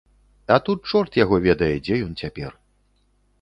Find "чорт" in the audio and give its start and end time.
0.91-1.17